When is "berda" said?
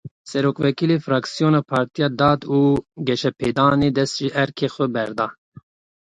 4.95-5.27